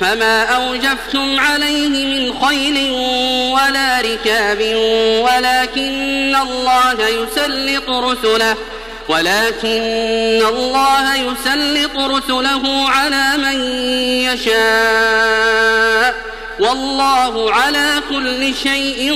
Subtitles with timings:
[0.00, 2.90] فما أوجفتم عليه من خيل
[3.52, 4.58] ولا ركاب
[5.24, 8.56] ولكن الله يسلط رسله
[9.08, 13.60] ولكن الله يسلط رسله على من
[14.32, 16.14] يشاء
[16.60, 19.12] والله على كل شيء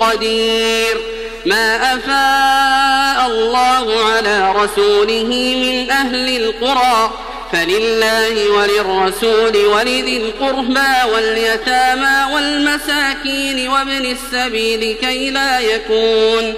[0.00, 1.00] قدير.
[1.46, 7.10] ما أفاء الله على رسوله من أهل القرى
[7.52, 16.54] فلله وللرسول ولذي القربى واليتامى والمساكين وابن السبيل كي لا يكون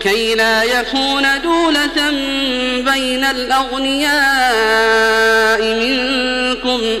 [0.00, 2.10] كي لا يكون دولة
[2.92, 4.18] بين الأغنياء
[5.62, 7.00] منكم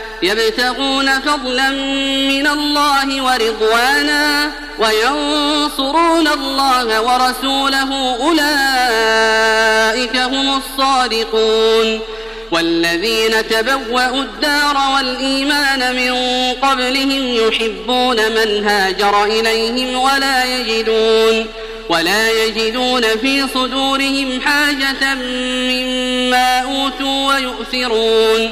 [0.23, 1.69] يبتغون فضلا
[2.29, 11.99] من الله ورضوانا وينصرون الله ورسوله أولئك هم الصادقون
[12.51, 16.13] والذين تبوأوا الدار والإيمان من
[16.61, 21.45] قبلهم يحبون من هاجر إليهم ولا يجدون
[21.89, 28.51] ولا يجدون في صدورهم حاجة مما أوتوا ويؤثرون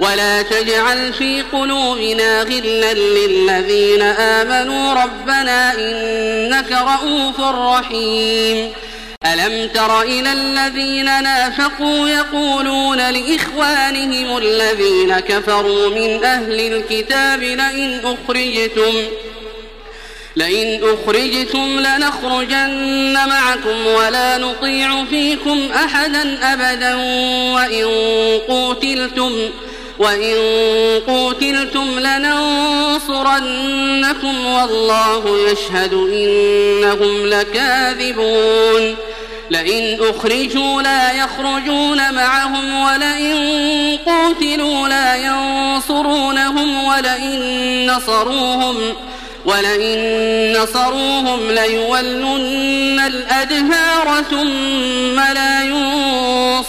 [0.00, 8.72] ولا تجعل في قلوبنا غلا للذين آمنوا ربنا إنك رؤوف رحيم.
[9.26, 18.94] ألم تر إلى الذين نافقوا يقولون لإخوانهم الذين كفروا من أهل الكتاب لئن أخرجتم
[20.36, 26.94] لئن أخرجتم لنخرجن معكم ولا نطيع فيكم أحدا أبدا
[27.54, 27.86] وإن
[28.48, 29.50] قوتلتم
[29.98, 30.34] وإن
[31.06, 33.26] قوتلتم لننصرنكم
[34.46, 38.96] والله يشهد إنهم لكاذبون
[39.50, 48.94] لئن أخرجوا لا يخرجون معهم ولئن قوتلوا لا ينصرونهم ولئن نصروهم
[49.44, 56.68] ولئن نصروهم ليولن الأدهار ثم لا ينصرون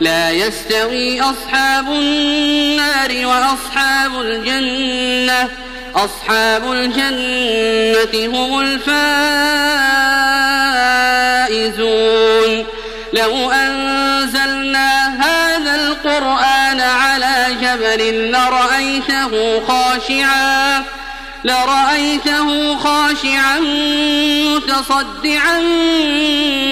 [0.00, 5.48] لا يستوي أصحاب النار وأصحاب الجنة.
[5.94, 8.60] أصحاب الجنة هم
[11.48, 12.66] الفائزون.
[13.12, 20.99] لو أنزلنا هذا القرآن على جبل لرأيته خاشعاً.
[21.44, 23.60] لرأيته خاشعا
[24.56, 25.60] متصدعا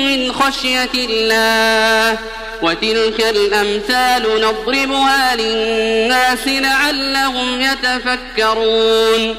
[0.05, 2.19] من خشية الله
[2.63, 9.37] وتلك الأمثال نضربها للناس لعلهم يتفكرون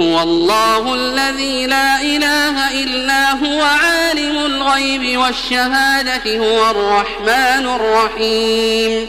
[0.00, 9.08] هو الله الذي لا إله إلا هو عالم الغيب والشهادة هو الرحمن الرحيم